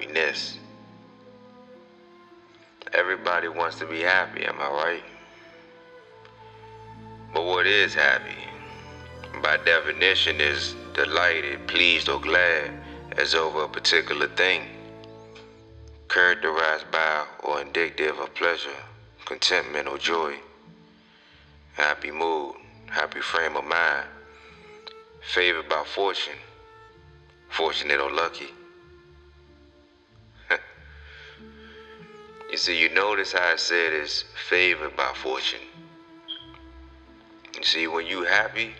happiness. 0.00 0.58
Everybody 2.92 3.48
wants 3.48 3.78
to 3.78 3.86
be 3.86 4.00
happy, 4.00 4.44
am 4.44 4.58
I 4.58 4.68
right? 4.68 5.02
But 7.34 7.44
what 7.44 7.66
is 7.66 7.94
happy? 7.94 8.36
By 9.42 9.58
definition 9.58 10.40
is 10.40 10.74
delighted, 10.94 11.66
pleased, 11.68 12.08
or 12.08 12.20
glad 12.20 12.72
as 13.16 13.34
over 13.34 13.64
a 13.64 13.68
particular 13.68 14.26
thing, 14.28 14.62
characterized 16.08 16.90
by 16.90 17.26
or 17.44 17.60
indicative 17.60 18.18
of 18.18 18.34
pleasure, 18.34 18.70
contentment, 19.26 19.86
or 19.86 19.98
joy, 19.98 20.34
happy 21.74 22.10
mood, 22.10 22.56
happy 22.86 23.20
frame 23.20 23.56
of 23.56 23.64
mind, 23.64 24.06
favored 25.20 25.68
by 25.68 25.84
fortune, 25.84 26.40
fortunate 27.50 28.00
or 28.00 28.10
lucky. 28.10 28.48
You 32.50 32.56
see, 32.56 32.80
you 32.80 32.88
notice 32.88 33.32
how 33.32 33.52
I 33.52 33.56
said 33.56 33.92
it's 33.92 34.24
favored 34.48 34.96
by 34.96 35.12
fortune. 35.14 35.60
You 37.56 37.62
see, 37.62 37.86
when 37.86 38.06
you 38.06 38.24
happy, 38.24 38.74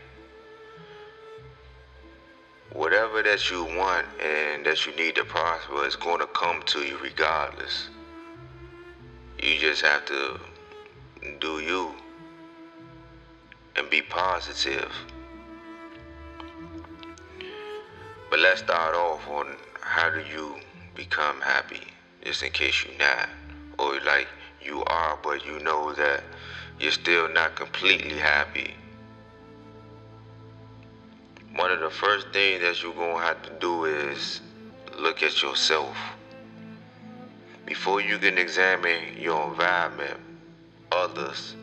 whatever 2.73 3.23
that 3.23 3.51
you 3.51 3.64
want 3.64 4.06
and 4.20 4.66
that 4.66 4.87
you 4.87 4.95
need 4.97 5.14
to 5.16 5.25
prosper 5.25 5.84
is 5.87 5.97
going 5.97 6.19
to 6.19 6.27
come 6.27 6.62
to 6.66 6.80
you 6.80 6.98
regardless. 6.98 7.88
You 9.41 9.59
just 9.59 9.83
have 9.83 10.05
to 10.06 10.41
do 11.41 11.61
you 11.61 11.95
and 13.77 13.89
be 13.89 14.02
positive. 14.02 14.92
But 18.30 18.41
let's 18.41 18.61
start 18.61 18.94
off 18.94 19.28
on 19.28 19.56
how 19.81 20.11
do 20.11 20.20
you 20.20 20.56
become 20.94 21.41
happy, 21.41 21.83
just 22.25 22.42
in 22.42 22.50
case 22.53 22.84
you're 22.84 22.98
not, 22.98 23.28
or 23.81 24.00
like 24.00 24.28
you 24.62 24.84
are, 24.84 25.19
but 25.23 25.45
you 25.47 25.59
know 25.61 25.92
that 25.95 26.23
you're 26.78 26.92
still 26.92 27.28
not 27.28 27.56
completely 27.56 28.19
happy 28.19 28.75
one 31.55 31.72
of 31.72 31.81
the 31.81 31.91
first 31.91 32.28
things 32.33 32.62
that 32.62 32.83
you're 32.83 32.95
to 32.95 33.19
have 33.19 33.42
to 33.42 33.50
do 33.61 33.84
is 33.84 34.41
look 34.98 35.22
at 35.22 35.42
yourself. 35.42 35.97
Before 37.67 38.00
you 38.00 38.19
can 38.19 38.39
examine 38.39 39.20
your 39.20 39.50
environment, 39.50 40.19
others, 40.92 41.56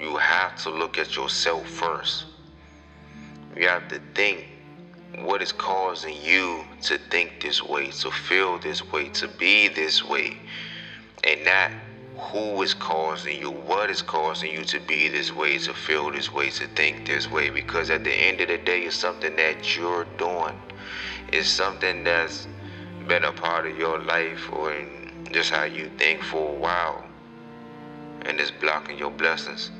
you 0.00 0.16
have 0.16 0.56
to 0.62 0.70
look 0.70 0.98
at 0.98 1.16
yourself 1.16 1.66
first. 1.68 2.26
You 3.56 3.68
have 3.68 3.88
to 3.88 4.00
think 4.14 4.46
what 5.18 5.42
is 5.42 5.52
causing 5.52 6.16
you 6.22 6.64
to 6.82 6.98
think 7.10 7.40
this 7.40 7.62
way, 7.62 7.90
to 7.90 8.10
feel 8.10 8.58
this 8.58 8.90
way, 8.92 9.08
to 9.08 9.28
be 9.28 9.68
this 9.68 10.04
way, 10.04 10.36
and 11.24 11.44
not 11.44 11.70
who 12.16 12.62
is 12.62 12.74
causing 12.74 13.40
you, 13.40 13.50
what 13.50 13.90
is 13.90 14.02
causing 14.02 14.52
you 14.52 14.64
to 14.64 14.78
be 14.80 15.08
this 15.08 15.34
way, 15.34 15.58
to 15.58 15.72
feel 15.72 16.10
this 16.10 16.32
way, 16.32 16.50
to 16.50 16.66
think 16.68 17.06
this 17.06 17.30
way. 17.30 17.50
Because 17.50 17.90
at 17.90 18.04
the 18.04 18.12
end 18.12 18.40
of 18.40 18.48
the 18.48 18.58
day, 18.58 18.82
it's 18.82 18.96
something 18.96 19.34
that 19.36 19.76
you're 19.76 20.04
doing. 20.18 20.54
It's 21.32 21.48
something 21.48 22.04
that's 22.04 22.46
been 23.08 23.24
a 23.24 23.32
part 23.32 23.66
of 23.66 23.76
your 23.76 23.98
life 24.00 24.48
or 24.52 24.74
just 25.32 25.50
how 25.50 25.64
you 25.64 25.90
think 25.98 26.22
for 26.22 26.54
a 26.54 26.58
while. 26.58 27.04
And 28.26 28.38
it's 28.38 28.50
blocking 28.50 28.98
your 28.98 29.10
blessings. 29.10 29.70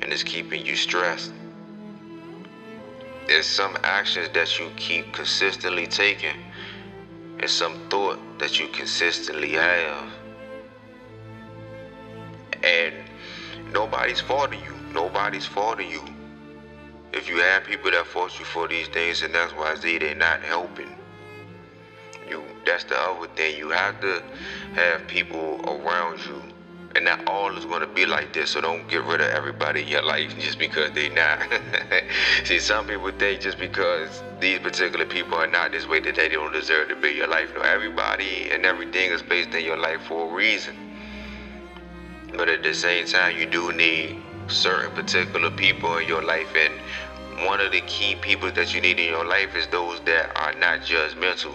And 0.00 0.12
it's 0.12 0.22
keeping 0.24 0.66
you 0.66 0.76
stressed. 0.76 1.32
There's 3.28 3.46
some 3.46 3.76
actions 3.84 4.30
that 4.34 4.58
you 4.58 4.70
keep 4.76 5.12
consistently 5.12 5.86
taking. 5.86 6.36
And 7.38 7.48
some 7.48 7.88
thought 7.88 8.18
that 8.40 8.58
you 8.58 8.66
consistently 8.68 9.52
have 9.52 10.08
and 12.62 12.94
nobody's 13.72 14.20
faulting 14.20 14.60
you. 14.64 14.74
Nobody's 14.92 15.46
faulting 15.46 15.90
you. 15.90 16.02
If 17.12 17.28
you 17.28 17.38
have 17.38 17.64
people 17.64 17.90
that 17.90 18.06
fault 18.06 18.38
you 18.38 18.44
for 18.44 18.68
these 18.68 18.88
things, 18.88 19.22
and 19.22 19.34
that's 19.34 19.52
why 19.52 19.74
they're 19.76 20.14
not 20.14 20.42
helping. 20.42 20.94
You 22.28 22.44
that's 22.66 22.84
the 22.84 22.98
other 22.98 23.28
thing. 23.28 23.56
You 23.56 23.70
have 23.70 24.00
to 24.00 24.22
have 24.74 25.06
people 25.06 25.60
around 25.64 26.20
you. 26.26 26.42
And 26.94 27.04
not 27.04 27.28
all 27.28 27.56
is 27.56 27.64
gonna 27.64 27.86
be 27.86 28.06
like 28.06 28.32
this, 28.32 28.50
so 28.50 28.60
don't 28.60 28.88
get 28.88 29.04
rid 29.04 29.20
of 29.20 29.28
everybody 29.28 29.82
in 29.82 29.88
your 29.88 30.02
life 30.02 30.36
just 30.38 30.58
because 30.58 30.90
they 30.92 31.08
not. 31.10 31.40
See, 32.44 32.58
some 32.58 32.86
people 32.86 33.10
think 33.12 33.40
just 33.40 33.58
because 33.58 34.22
these 34.40 34.58
particular 34.58 35.06
people 35.06 35.34
are 35.34 35.46
not 35.46 35.72
this 35.72 35.86
way 35.86 36.00
that 36.00 36.14
they 36.16 36.28
don't 36.28 36.52
deserve 36.52 36.88
to 36.88 36.96
be 36.96 37.10
your 37.10 37.28
life. 37.28 37.50
No, 37.54 37.62
everybody 37.62 38.50
and 38.50 38.64
everything 38.64 39.10
is 39.10 39.22
based 39.22 39.54
in 39.54 39.64
your 39.64 39.76
life 39.76 40.02
for 40.02 40.30
a 40.30 40.34
reason. 40.34 40.76
But 42.36 42.48
at 42.48 42.62
the 42.62 42.74
same 42.74 43.06
time, 43.06 43.36
you 43.36 43.46
do 43.46 43.72
need 43.72 44.22
certain 44.48 44.94
particular 44.94 45.50
people 45.50 45.96
in 45.98 46.08
your 46.08 46.22
life. 46.22 46.48
And 46.56 47.46
one 47.46 47.60
of 47.60 47.72
the 47.72 47.80
key 47.82 48.16
people 48.16 48.50
that 48.52 48.74
you 48.74 48.80
need 48.80 48.98
in 48.98 49.10
your 49.10 49.24
life 49.24 49.54
is 49.54 49.66
those 49.68 50.00
that 50.00 50.36
are 50.36 50.52
not 50.54 50.80
judgmental. 50.80 51.54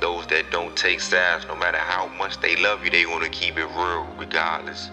Those 0.00 0.26
that 0.26 0.50
don't 0.50 0.76
take 0.76 1.00
sides, 1.00 1.46
no 1.46 1.56
matter 1.56 1.78
how 1.78 2.08
much 2.18 2.38
they 2.40 2.56
love 2.56 2.84
you, 2.84 2.90
they 2.90 3.06
want 3.06 3.24
to 3.24 3.30
keep 3.30 3.56
it 3.56 3.64
real 3.64 4.06
regardless. 4.18 4.90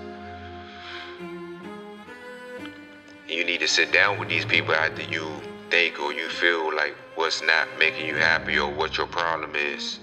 You 3.28 3.44
need 3.44 3.60
to 3.60 3.68
sit 3.68 3.92
down 3.92 4.20
with 4.20 4.30
these 4.30 4.46
people 4.46 4.74
after 4.74 5.02
you 5.04 5.28
think 5.70 6.00
or 6.00 6.14
you 6.14 6.30
feel 6.30 6.74
like 6.76 6.96
what's 7.16 7.42
not 7.42 7.68
making 7.80 8.06
you 8.06 8.16
happy 8.16 8.58
or 8.58 8.72
what 8.72 8.98
your 8.98 9.08
problem 9.08 9.56
is. 9.56 10.00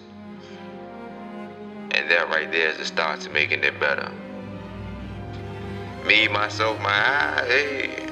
And 1.93 2.11
that 2.11 2.29
right 2.29 2.51
there 2.51 2.71
is 2.71 2.79
the 2.79 2.85
start 2.85 3.21
to 3.23 3.31
making 3.31 3.65
it 3.65 3.79
better. 3.81 4.11
Me, 6.07 6.29
myself, 6.29 6.81
my 6.81 6.91
I, 6.91 7.45
hey, 7.47 8.07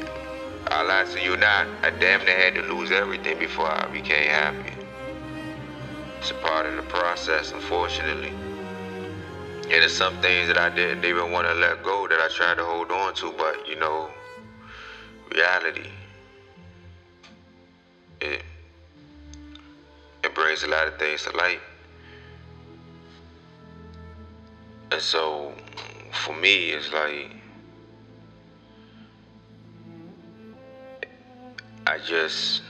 I 0.69 0.83
lie 0.83 1.05
to 1.13 1.23
you 1.23 1.37
not. 1.37 1.67
I 1.83 1.91
damn 1.91 2.25
near 2.25 2.39
had 2.39 2.55
to 2.55 2.63
lose 2.63 2.91
everything 2.91 3.39
before 3.39 3.67
I 3.67 3.87
became 3.91 4.29
happy. 4.29 4.73
It's 6.29 6.37
a 6.37 6.47
part 6.47 6.67
of 6.67 6.77
the 6.77 6.83
process, 6.83 7.53
unfortunately. 7.53 8.29
And 8.29 9.71
there's 9.71 9.97
some 9.97 10.21
things 10.21 10.49
that 10.49 10.59
I 10.59 10.69
didn't 10.69 11.07
even 11.07 11.33
want 11.33 11.49
to 11.49 11.55
let 11.55 11.83
go 11.83 12.07
that 12.07 12.21
I 12.21 12.29
tried 12.29 12.57
to 12.57 12.67
hold 12.67 12.93
on 12.93 13.15
to, 13.15 13.33
but 13.33 13.67
you 13.67 13.77
know, 13.77 14.11
reality, 15.35 15.89
it, 18.21 18.43
it 20.23 20.35
brings 20.35 20.65
a 20.65 20.67
lot 20.67 20.87
of 20.87 20.99
things 20.99 21.23
to 21.23 21.35
light. 21.35 21.61
And 24.93 25.01
so, 25.01 25.55
for 26.13 26.35
me, 26.35 26.73
it's 26.73 26.93
like, 26.93 27.31
I 31.87 31.97
just 31.97 32.61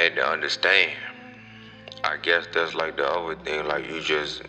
had 0.00 0.14
to 0.16 0.26
understand. 0.26 0.92
I 2.04 2.16
guess 2.16 2.46
that's 2.54 2.74
like 2.74 2.96
the 2.96 3.06
other 3.06 3.34
thing, 3.34 3.66
like 3.66 3.86
you 3.90 4.00
just 4.00 4.42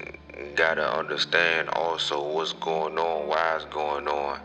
gotta 0.55 0.97
understand 0.97 1.67
also 1.69 2.25
what's 2.31 2.53
going 2.53 2.97
on, 2.97 3.27
why 3.27 3.57
it's 3.57 3.65
going 3.65 4.07
on. 4.07 4.39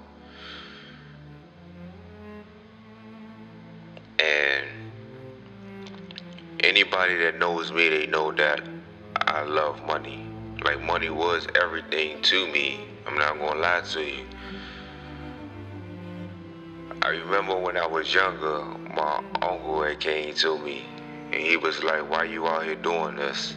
And 4.19 4.67
anybody 6.61 7.17
that 7.19 7.39
knows 7.39 7.73
me, 7.73 7.89
they 7.89 8.07
know 8.07 8.33
that 8.33 8.63
I 9.29 9.45
love 9.45 9.85
money. 9.87 10.27
Like 10.65 10.83
money 10.83 11.11
was 11.11 11.47
everything 11.55 12.21
to 12.23 12.49
me. 12.49 12.81
I'm 13.07 13.17
not 13.17 13.39
gonna 13.39 13.61
lie 13.61 13.83
to 13.93 14.01
you. 14.03 14.25
I 17.03 17.11
remember 17.11 17.57
when 17.57 17.77
I 17.77 17.87
was 17.87 18.13
younger, 18.13 18.65
my 18.97 19.23
uncle 19.43 19.85
had 19.85 20.01
came 20.01 20.35
to 20.35 20.59
me 20.59 20.83
and 21.37 21.45
he 21.45 21.59
was 21.59 21.85
like, 21.85 22.09
why 22.09 22.25
you 22.25 22.47
out 22.47 22.65
here 22.65 22.75
doing 22.77 23.17
this? 23.17 23.55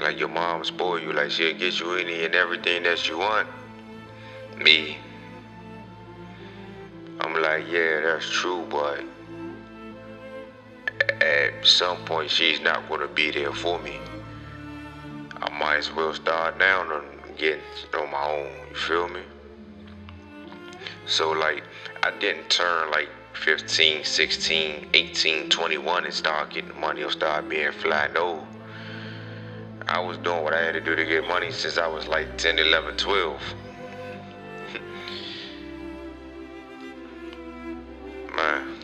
Like 0.00 0.20
your 0.20 0.28
mom 0.28 0.62
spoil 0.62 1.00
you, 1.00 1.12
like 1.12 1.32
she'll 1.32 1.58
get 1.58 1.80
you 1.80 1.94
any 1.96 2.24
and 2.24 2.36
everything 2.36 2.84
that 2.84 3.08
you 3.08 3.18
want. 3.18 3.48
Me. 4.56 4.98
I'm 7.18 7.34
like, 7.42 7.64
yeah, 7.68 8.02
that's 8.02 8.30
true, 8.30 8.64
but 8.70 9.02
at 11.20 11.66
some 11.66 11.96
point 12.04 12.30
she's 12.30 12.60
not 12.60 12.88
gonna 12.88 13.08
be 13.08 13.32
there 13.32 13.52
for 13.52 13.80
me. 13.80 13.98
I 15.42 15.50
might 15.58 15.78
as 15.78 15.92
well 15.92 16.14
start 16.14 16.60
down 16.60 16.92
and 16.92 17.36
get 17.36 17.58
on 17.98 18.08
my 18.12 18.24
own, 18.24 18.52
you 18.70 18.76
feel 18.76 19.08
me? 19.08 19.22
So 21.06 21.32
like 21.32 21.64
I 22.04 22.12
didn't 22.20 22.50
turn 22.50 22.92
like 22.92 23.08
15, 23.44 24.04
16, 24.04 24.88
18, 24.92 25.50
21 25.50 26.04
and 26.04 26.14
start 26.14 26.50
getting 26.50 26.80
money 26.80 27.02
or 27.02 27.10
start 27.10 27.48
being 27.48 27.72
fly. 27.72 28.08
No. 28.14 28.46
I 29.86 30.00
was 30.00 30.18
doing 30.18 30.42
what 30.42 30.52
I 30.52 30.64
had 30.64 30.72
to 30.72 30.80
do 30.80 30.96
to 30.96 31.04
get 31.04 31.28
money 31.28 31.52
since 31.52 31.78
I 31.78 31.86
was 31.86 32.08
like 32.08 32.36
10, 32.38 32.58
11, 32.58 32.96
12. 32.96 33.40
Man. 38.36 38.74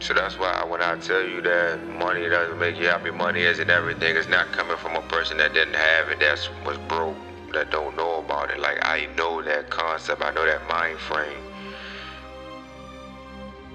So 0.00 0.14
that's 0.14 0.38
why 0.38 0.64
when 0.64 0.82
I 0.82 0.96
tell 0.98 1.26
you 1.26 1.40
that 1.42 1.84
money 1.88 2.28
doesn't 2.28 2.58
make 2.58 2.78
you 2.78 2.86
happy, 2.86 3.10
money 3.10 3.42
isn't 3.42 3.70
everything. 3.70 4.16
It's 4.16 4.28
not 4.28 4.52
coming 4.52 4.76
from 4.76 4.94
a 4.94 5.02
person 5.02 5.36
that 5.38 5.54
didn't 5.54 5.74
have 5.74 6.10
it, 6.10 6.20
that's 6.20 6.48
was 6.64 6.76
broke, 6.88 7.16
that 7.52 7.70
don't 7.70 7.96
know 7.96 8.18
about 8.18 8.50
it. 8.50 8.60
Like 8.60 8.78
I 8.82 9.08
know 9.16 9.42
that 9.42 9.70
concept, 9.70 10.22
I 10.22 10.32
know 10.32 10.44
that 10.44 10.68
mind 10.68 10.98
frame. 10.98 11.51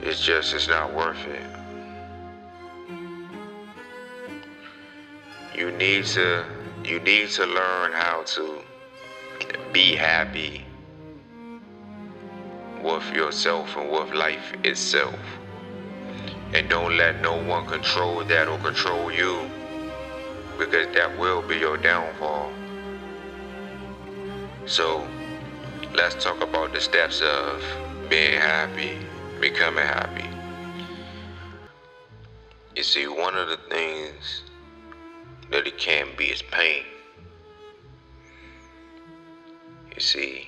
It's 0.01 0.21
just, 0.21 0.53
it's 0.53 0.67
not 0.67 0.93
worth 0.93 1.23
it. 1.25 1.45
You 5.57 5.71
need 5.71 6.05
to, 6.05 6.45
you 6.83 6.99
need 6.99 7.29
to 7.31 7.45
learn 7.45 7.91
how 7.93 8.23
to 8.23 8.61
be 9.73 9.95
happy 9.95 10.63
with 12.83 13.11
yourself 13.11 13.75
and 13.75 13.89
with 13.91 14.13
life 14.13 14.53
itself. 14.63 15.19
And 16.53 16.69
don't 16.69 16.95
let 16.97 17.21
no 17.21 17.41
one 17.43 17.65
control 17.65 18.23
that 18.23 18.47
or 18.47 18.57
control 18.59 19.11
you 19.11 19.49
because 20.57 20.87
that 20.95 21.17
will 21.19 21.41
be 21.41 21.57
your 21.57 21.77
downfall. 21.77 22.51
So 24.65 25.07
let's 25.93 26.21
talk 26.23 26.41
about 26.41 26.73
the 26.73 26.81
steps 26.81 27.21
of 27.21 27.63
being 28.09 28.39
happy, 28.39 28.97
becoming 29.39 29.85
happy. 29.85 30.25
You 32.75 32.83
see, 32.83 33.07
one 33.07 33.35
of 33.35 33.49
the 33.49 33.57
things 33.69 34.43
that 35.51 35.65
it 35.67 35.77
can 35.77 36.07
be 36.17 36.25
is 36.25 36.41
pain. 36.41 36.83
You 39.93 40.01
see, 40.01 40.47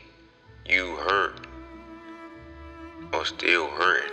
you 0.68 0.96
hurt 0.98 1.48
or 3.14 3.26
still 3.26 3.68
hurting 3.68 4.12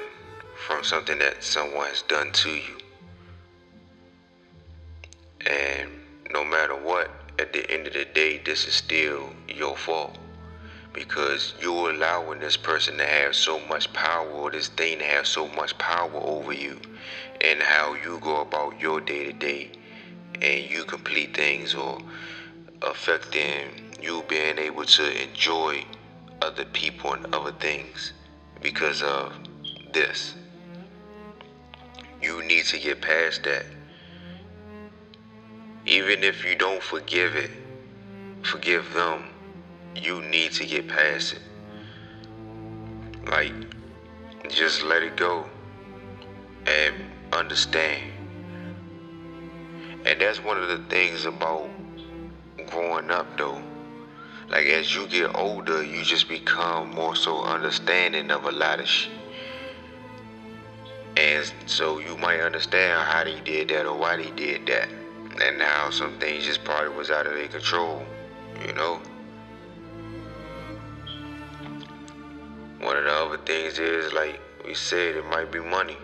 from 0.67 0.82
something 0.82 1.19
that 1.19 1.44
someone 1.44 1.88
has 1.88 2.02
done 2.02 2.32
to 2.32 2.50
you. 2.50 2.79
And 5.46 5.90
no 6.31 6.44
matter 6.44 6.75
what, 6.75 7.11
at 7.38 7.52
the 7.52 7.70
end 7.70 7.87
of 7.87 7.93
the 7.93 8.06
day, 8.06 8.38
this 8.38 8.67
is 8.67 8.75
still 8.75 9.31
your 9.49 9.76
fault. 9.76 10.19
Because 10.96 11.54
you're 11.60 11.90
allowing 11.90 12.40
this 12.40 12.56
person 12.56 12.96
to 12.96 13.04
have 13.04 13.37
so 13.37 13.60
much 13.69 13.93
power, 13.93 14.26
or 14.28 14.50
this 14.50 14.69
thing 14.69 14.98
to 14.98 15.04
have 15.04 15.26
so 15.26 15.46
much 15.48 15.76
power 15.76 16.10
over 16.14 16.54
you, 16.54 16.81
and 17.43 17.60
how 17.60 17.94
you 17.94 18.19
go 18.20 18.40
about 18.40 18.81
your 18.81 19.00
day 19.02 19.26
to 19.26 19.32
day, 19.34 19.70
and 20.40 20.70
you 20.70 20.84
complete 20.84 21.37
things, 21.37 21.75
or 21.75 21.98
affecting 22.81 23.93
you 24.00 24.25
being 24.26 24.58
able 24.58 24.87
to 24.87 25.22
enjoy 25.22 25.84
other 26.40 26.64
people 26.64 27.12
and 27.12 27.32
other 27.34 27.52
things 27.52 28.14
because 28.62 29.02
of 29.02 29.34
this. 29.93 30.34
You 32.22 32.43
need 32.43 32.64
to 32.66 32.78
get 32.78 33.02
past 33.02 33.43
that. 33.44 33.66
Even 35.84 36.25
if 36.25 36.43
you 36.43 36.56
don't 36.56 36.82
forgive 36.82 37.37
it, 37.37 37.50
forgive 38.43 38.93
them, 38.94 39.35
you 40.02 40.22
need 40.22 40.52
to 40.52 40.66
get 40.66 40.88
past 40.88 41.34
it. 41.34 41.43
Like, 43.28 43.52
just 44.48 44.82
let 44.82 45.02
it 45.02 45.16
go 45.16 45.46
and 46.66 46.94
understand. 47.32 48.12
And 50.04 50.20
that's 50.20 50.43
one 50.43 50.58
of 50.58 50.69
the 50.69 50.78
things 50.88 51.25
about 51.25 51.69
growing 52.69 53.10
up, 53.10 53.26
though. 53.37 53.60
Like, 54.48 54.66
as 54.66 54.94
you 54.94 55.08
get 55.08 55.34
older, 55.34 55.82
you 55.82 56.04
just 56.04 56.28
become 56.28 56.90
more 56.90 57.16
so 57.16 57.43
understanding 57.43 58.31
of 58.31 58.44
a 58.44 58.52
lot 58.52 58.78
of 58.78 58.87
shit. 58.87 59.12
And 61.16 61.50
so 61.64 61.98
you 61.98 62.16
might 62.19 62.40
understand 62.40 63.08
how 63.08 63.25
they 63.25 63.40
did 63.40 63.69
that 63.69 63.87
or 63.87 63.96
why 63.98 64.16
they 64.16 64.31
did 64.32 64.66
that. 64.66 64.88
And 65.43 65.60
how 65.60 65.90
some 65.90 66.19
things 66.19 66.44
just 66.44 66.62
probably 66.62 66.96
was 66.96 67.10
out 67.10 67.26
of 67.26 67.34
their 67.34 67.48
control, 67.48 68.04
you 68.66 68.72
know? 68.75 69.00
Things 73.44 73.78
is, 73.78 74.12
like 74.12 74.40
we 74.64 74.74
said, 74.74 75.16
it 75.16 75.26
might 75.26 75.52
be 75.52 75.60
money. 75.60 75.96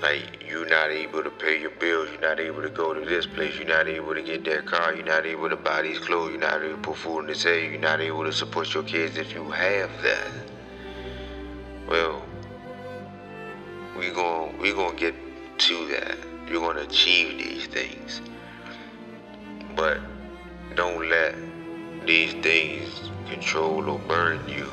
Like, 0.00 0.42
you're 0.48 0.66
not 0.66 0.90
able 0.90 1.22
to 1.22 1.30
pay 1.30 1.60
your 1.60 1.70
bills, 1.70 2.08
you're 2.10 2.20
not 2.20 2.40
able 2.40 2.62
to 2.62 2.70
go 2.70 2.94
to 2.94 3.00
this 3.00 3.26
place, 3.26 3.56
you're 3.56 3.68
not 3.68 3.88
able 3.88 4.14
to 4.14 4.22
get 4.22 4.44
that 4.44 4.64
car, 4.66 4.94
you're 4.94 5.04
not 5.04 5.26
able 5.26 5.50
to 5.50 5.56
buy 5.56 5.82
these 5.82 5.98
clothes, 5.98 6.30
you're 6.30 6.40
not 6.40 6.62
able 6.62 6.76
to 6.76 6.80
put 6.82 6.96
food 6.96 7.20
in 7.20 7.26
the 7.26 7.34
table, 7.34 7.72
you're 7.72 7.80
not 7.80 8.00
able 8.00 8.24
to 8.24 8.32
support 8.32 8.72
your 8.72 8.84
kids 8.84 9.18
if 9.18 9.34
you 9.34 9.50
have 9.50 9.90
that. 10.02 10.30
Well, 11.88 12.22
we 13.98 14.10
gonna 14.10 14.56
we 14.58 14.72
gonna 14.72 14.96
get 14.96 15.14
to 15.58 15.88
that. 15.88 16.16
You're 16.48 16.60
gonna 16.60 16.82
achieve 16.82 17.38
these 17.38 17.66
things, 17.66 18.20
but 19.74 19.98
don't 20.74 21.08
let 21.08 21.34
these 22.06 22.34
things 22.34 23.10
control 23.28 23.90
or 23.90 23.98
burden 24.00 24.48
you. 24.48 24.70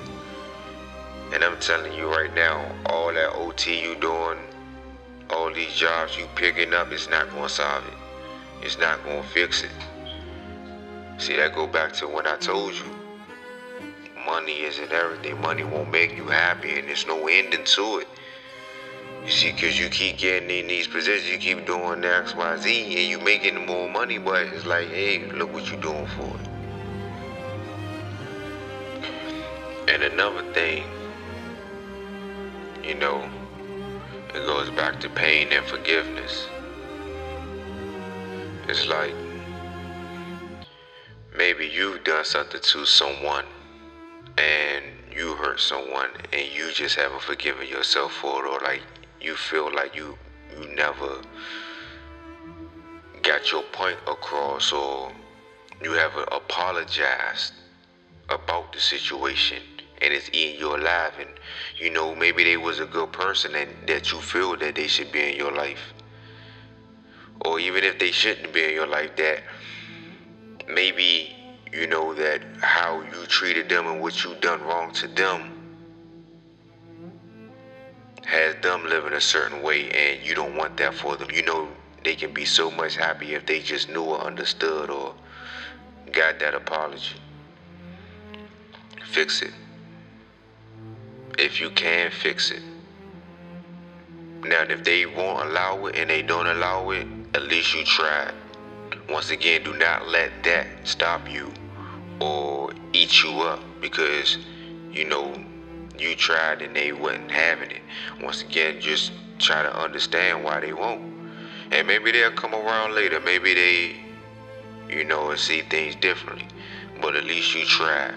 And 1.33 1.44
I'm 1.44 1.59
telling 1.59 1.94
you 1.94 2.07
right 2.07 2.31
now, 2.35 2.63
all 2.85 3.12
that 3.12 3.33
OT 3.33 3.81
you 3.81 3.95
doing, 3.95 4.38
all 5.31 5.51
these 5.51 5.74
jobs 5.74 6.15
you 6.15 6.27
picking 6.35 6.75
up, 6.75 6.91
it's 6.91 7.09
not 7.09 7.27
gonna 7.31 7.50
solve 7.50 7.83
it. 7.88 7.94
It's 8.63 8.77
not 8.77 9.03
gonna 9.03 9.24
fix 9.24 9.63
it. 9.63 9.71
See, 11.18 11.35
that 11.38 11.56
go 11.56 11.65
back 11.65 11.91
to 11.94 12.07
when 12.07 12.27
I 12.27 12.38
told 12.38 12.74
you, 12.75 12.85
money 14.27 14.62
isn't 14.62 14.91
everything. 14.91 15.41
Money 15.41 15.63
won't 15.63 15.91
make 15.91 16.15
you 16.15 16.27
happy, 16.27 16.77
and 16.77 16.88
there's 16.88 17.07
no 17.07 17.27
ending 17.27 17.63
to 17.63 17.97
it. 17.97 18.07
You 19.25 19.31
see, 19.31 19.53
because 19.53 19.79
you 19.79 19.89
keep 19.89 20.19
getting 20.19 20.51
in 20.51 20.68
these 20.68 20.86
positions, 20.86 21.31
you 21.31 21.39
keep 21.39 21.65
doing 21.65 22.06
X, 22.06 22.36
Y, 22.36 22.57
Z, 22.57 22.95
and 22.97 23.09
you 23.09 23.19
making 23.19 23.65
more 23.65 23.89
money, 23.89 24.19
but 24.19 24.45
it's 24.47 24.68
like, 24.68 24.89
hey, 24.89 25.31
look 25.31 25.51
what 25.51 25.65
you're 25.71 25.81
doing 25.81 26.06
for 26.06 26.27
it. 26.27 26.47
And 29.89 30.03
another 30.03 30.44
thing, 30.53 30.83
you 32.83 32.95
know, 32.95 33.30
it 34.30 34.45
goes 34.45 34.69
back 34.71 35.00
to 35.00 35.09
pain 35.09 35.47
and 35.51 35.65
forgiveness. 35.65 36.47
It's 38.68 38.88
like 38.88 39.13
maybe 41.35 41.65
you've 41.68 42.03
done 42.03 42.25
something 42.25 42.62
to 42.62 42.85
someone 42.85 43.45
and 44.38 44.84
you 45.15 45.34
hurt 45.36 45.60
someone 45.60 46.10
and 46.31 46.48
you 46.51 46.72
just 46.72 46.96
haven't 46.96 47.22
forgiven 47.22 47.67
yourself 47.67 48.13
for 48.13 48.46
it 48.46 48.50
or 48.50 48.60
like 48.62 48.81
you 49.22 49.36
feel 49.36 49.74
like 49.74 49.96
you 49.96 50.17
you 50.60 50.67
never 50.75 51.22
got 53.22 53.51
your 53.51 53.63
point 53.72 53.98
across 54.07 54.72
or 54.72 55.12
you 55.81 55.91
haven't 55.91 56.27
apologized 56.31 57.53
about 58.29 58.72
the 58.74 58.79
situation 58.79 59.62
and 60.03 60.13
it's 60.13 60.29
eating 60.33 60.60
you 60.60 60.75
alive 60.75 61.13
and 61.19 61.29
you 61.77 61.89
know 61.89 62.13
maybe 62.15 62.43
they 62.43 62.57
was 62.57 62.79
a 62.79 62.86
good 62.86 63.12
person 63.12 63.55
and 63.55 63.69
that 63.88 64.12
you 64.12 64.19
feel 64.19 64.55
that 64.57 64.75
they 64.75 64.88
should 64.88 65.12
be 65.12 65.31
in 65.31 65.36
your 65.36 65.51
life 65.51 65.93
or 67.45 67.60
even 67.60 67.83
if 67.83 67.98
they 68.00 68.12
shouldn't 68.12 68.53
be 68.53 68.63
in 68.63 68.74
your 68.74 68.88
life 68.88 69.15
that 69.15 69.41
maybe 70.67 71.36
you 71.72 71.88
know 71.88 72.13
that 72.13 72.41
how 72.62 73.01
you 73.01 73.25
treated 73.27 73.69
them 73.69 73.88
and 73.88 74.01
what 74.01 74.24
you 74.24 74.36
done 74.36 74.62
wrong 74.63 74.91
to 74.91 75.07
them 75.07 75.53
has 78.25 78.55
them 78.62 78.86
living 78.86 79.13
a 79.13 79.22
certain 79.22 79.62
way 79.62 79.89
and 79.91 80.25
you 80.25 80.33
don't 80.33 80.55
want 80.55 80.77
that 80.77 80.93
for 80.93 81.17
them. 81.17 81.29
You 81.31 81.43
know 81.43 81.67
they 82.03 82.15
can 82.15 82.33
be 82.33 82.45
so 82.45 82.72
much 82.72 82.95
happy 82.95 83.33
if 83.33 83.45
they 83.45 83.60
just 83.60 83.89
knew 83.89 84.03
or 84.03 84.22
understood 84.22 84.89
or 84.89 85.13
got 86.12 86.39
that 86.39 86.53
apology. 86.53 87.15
Fix 89.12 89.41
it. 89.41 89.53
If 91.43 91.59
you 91.59 91.71
can 91.71 92.09
fix 92.09 92.51
it. 92.51 92.62
Now 94.45 94.62
if 94.62 94.85
they 94.85 95.05
won't 95.05 95.50
allow 95.50 95.88
it 95.88 95.97
and 95.97 96.09
they 96.09 96.21
don't 96.21 96.47
allow 96.47 96.89
it, 96.91 97.05
at 97.33 97.43
least 97.43 97.75
you 97.75 97.83
tried. 97.83 98.33
Once 99.09 99.29
again, 99.29 99.62
do 99.62 99.73
not 99.73 100.07
let 100.07 100.31
that 100.45 100.67
stop 100.85 101.29
you 101.29 101.51
or 102.21 102.71
eat 102.93 103.21
you 103.21 103.41
up 103.41 103.59
because 103.81 104.38
you 104.89 105.03
know 105.03 105.35
you 106.00 106.15
tried 106.15 106.62
and 106.62 106.73
they 106.73 106.93
wasn't 106.93 107.29
having 107.29 107.71
it. 107.71 107.81
Once 108.21 108.41
again, 108.41 108.79
just 108.79 109.12
try 109.38 109.63
to 109.63 109.77
understand 109.77 110.45
why 110.45 110.62
they 110.62 110.71
won't. 110.71 111.01
And 111.73 111.85
maybe 111.85 112.13
they'll 112.13 112.31
come 112.31 112.55
around 112.55 112.95
later. 112.95 113.19
Maybe 113.19 113.53
they, 113.53 113.95
you 114.88 115.03
know, 115.03 115.35
see 115.35 115.59
things 115.63 115.95
differently. 115.95 116.47
But 117.01 117.17
at 117.17 117.25
least 117.25 117.53
you 117.53 117.65
try. 117.65 118.13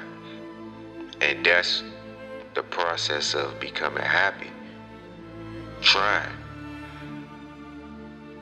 And 1.21 1.45
that's 1.45 1.83
the 2.57 2.63
process 2.63 3.35
of 3.35 3.61
becoming 3.61 4.03
happy. 4.03 4.51
Try. 5.83 6.27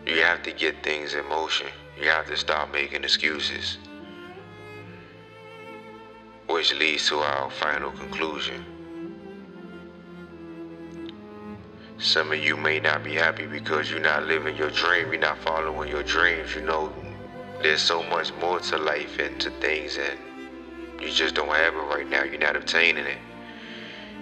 You 0.06 0.21
have 0.23 0.44
to 0.44 0.52
get 0.52 0.85
things 0.85 1.14
in 1.14 1.28
motion. 1.28 1.66
You 2.00 2.09
have 2.11 2.26
to 2.26 2.37
stop 2.37 2.73
making 2.73 3.02
excuses. 3.02 3.76
Which 6.47 6.73
leads 6.75 7.09
to 7.09 7.18
our 7.18 7.50
final 7.50 7.90
conclusion. 7.90 8.64
Some 11.99 12.30
of 12.30 12.38
you 12.38 12.56
may 12.56 12.78
not 12.78 13.02
be 13.02 13.14
happy 13.14 13.47
because 13.47 13.90
you're 13.90 13.99
not 13.99 14.26
living 14.26 14.56
your 14.56 14.71
dream, 14.71 15.11
you're 15.11 15.21
not 15.21 15.38
following 15.38 15.88
your 15.88 16.04
dreams. 16.04 16.54
You 16.54 16.62
know, 16.62 16.92
there's 17.62 17.83
so 17.83 18.04
much 18.04 18.33
more 18.35 18.61
to 18.61 18.78
life 18.78 19.18
and 19.18 19.40
to 19.40 19.50
things, 19.59 19.97
and 19.97 20.21
you 21.00 21.11
just 21.11 21.35
don't 21.35 21.49
have 21.49 21.75
it 21.75 21.78
right 21.78 22.09
now. 22.09 22.23
You're 22.23 22.38
not 22.38 22.54
obtaining 22.54 23.06
it. 23.06 23.18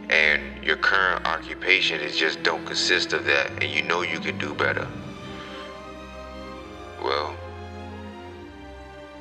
And 0.08 0.64
your 0.64 0.76
current 0.76 1.26
occupation 1.26 2.00
is 2.00 2.16
just 2.16 2.42
don't 2.42 2.64
consist 2.66 3.12
of 3.12 3.24
that, 3.24 3.50
and 3.62 3.64
you 3.64 3.82
know 3.82 4.02
you 4.02 4.18
can 4.18 4.38
do 4.38 4.54
better. 4.54 4.86
Well, 7.02 7.34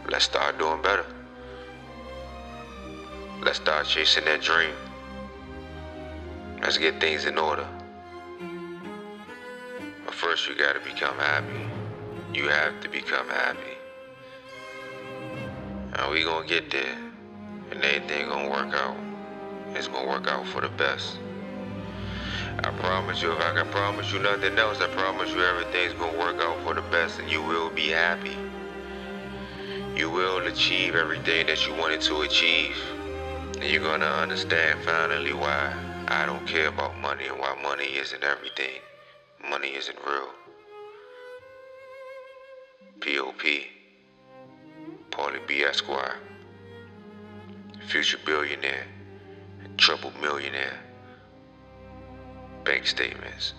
let's 0.10 0.26
start 0.26 0.60
doing 0.60 0.82
better. 0.82 1.06
Let's 3.42 3.58
start 3.58 3.88
chasing 3.88 4.26
that 4.26 4.42
dream. 4.42 4.76
Let's 6.62 6.78
get 6.78 7.00
things 7.00 7.26
in 7.26 7.40
order. 7.40 7.68
But 10.06 10.14
first, 10.14 10.48
you 10.48 10.56
gotta 10.56 10.80
become 10.80 11.18
happy. 11.18 11.66
You 12.34 12.50
have 12.50 12.80
to 12.82 12.90
become 12.90 13.28
happy. 13.28 13.78
And 15.94 16.12
we 16.12 16.24
gonna 16.24 16.46
get 16.46 16.70
there. 16.70 16.98
And 17.72 17.84
everything 17.84 18.28
gonna 18.28 18.50
work 18.50 18.74
out. 18.76 19.11
It's 19.74 19.88
gonna 19.88 20.08
work 20.08 20.28
out 20.28 20.46
for 20.48 20.62
the 20.62 20.70
best. 20.70 21.18
I 22.64 22.70
promise 22.72 23.22
you, 23.22 23.32
if 23.32 23.40
I 23.40 23.54
can 23.54 23.68
promise 23.72 24.12
you 24.12 24.20
nothing 24.20 24.58
else, 24.60 24.80
I 24.82 24.88
promise 24.88 25.32
you 25.32 25.42
everything's 25.44 25.94
gonna 25.94 26.18
work 26.18 26.38
out 26.40 26.62
for 26.64 26.74
the 26.74 26.82
best 26.82 27.20
and 27.20 27.32
you 27.32 27.42
will 27.42 27.70
be 27.70 27.88
happy. 27.88 28.36
You 29.96 30.10
will 30.10 30.46
achieve 30.46 30.96
everything 30.96 31.48
that 31.48 31.66
you 31.66 31.74
wanted 31.74 32.02
to 32.02 32.22
achieve. 32.22 32.76
And 33.60 33.72
you're 33.72 33.84
gonna 33.84 34.06
understand 34.06 34.84
finally 34.84 35.34
why 35.34 35.74
I 36.08 36.26
don't 36.26 36.46
care 36.46 36.68
about 36.68 36.98
money 37.00 37.28
and 37.28 37.40
why 37.40 37.58
money 37.64 37.98
isn't 37.98 38.24
everything. 38.24 38.82
Money 39.50 39.70
isn't 39.70 39.98
real. 40.06 40.30
P.O.P. 43.00 43.68
Paulie 45.10 45.48
B. 45.48 45.64
Esquire. 45.64 46.18
Future 47.88 48.20
billionaire. 48.26 48.86
Troubled 49.78 50.20
millionaire. 50.22 50.80
Bank 52.64 52.86
statements. 52.86 53.54